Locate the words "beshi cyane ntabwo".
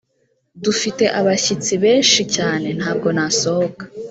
1.83-3.07